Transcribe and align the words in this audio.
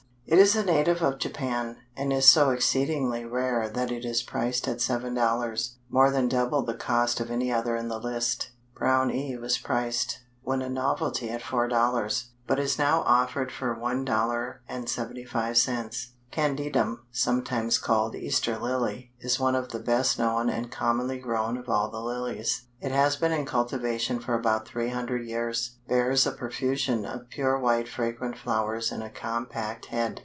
It 0.27 0.37
is 0.39 0.55
a 0.55 0.63
native 0.63 1.01
of 1.01 1.17
Japan, 1.19 1.75
and 1.93 2.13
is 2.13 2.25
so 2.25 2.51
exceedingly 2.51 3.25
rare 3.25 3.67
that 3.67 3.91
it 3.91 4.05
is 4.05 4.23
priced 4.23 4.65
at 4.65 4.77
$7.00, 4.77 5.73
more 5.89 6.09
than 6.09 6.29
double 6.29 6.61
the 6.61 6.73
cost 6.73 7.19
of 7.19 7.29
any 7.29 7.51
other 7.51 7.75
in 7.75 7.89
the 7.89 7.99
list. 7.99 8.51
Brownii 8.73 9.37
was 9.41 9.57
priced, 9.57 10.19
when 10.41 10.61
a 10.61 10.69
novelty 10.69 11.29
at 11.29 11.41
$4.00, 11.41 12.27
but 12.47 12.59
is 12.61 12.79
now 12.79 13.01
offered 13.05 13.51
for 13.51 13.75
$1.75. 13.77 16.07
Candidum, 16.31 16.99
sometimes 17.11 17.77
called 17.77 18.15
Easter 18.15 18.57
Lily, 18.57 19.11
is 19.19 19.37
one 19.37 19.53
of 19.55 19.73
the 19.73 19.79
best 19.79 20.17
known 20.17 20.49
and 20.49 20.71
commonly 20.71 21.17
grown 21.17 21.57
of 21.57 21.67
all 21.67 21.89
the 21.91 21.99
Lilies. 21.99 22.67
It 22.79 22.93
has 22.93 23.17
been 23.17 23.33
in 23.33 23.45
cultivation 23.45 24.21
for 24.21 24.33
about 24.33 24.65
three 24.65 24.89
hundred 24.91 25.27
years. 25.27 25.75
Bears 25.89 26.25
a 26.25 26.31
profusion 26.31 27.05
of 27.05 27.27
pure 27.29 27.59
white 27.59 27.89
fragrant 27.89 28.37
flowers 28.37 28.93
in 28.93 29.01
a 29.01 29.09
compact 29.09 29.87
head. 29.87 30.19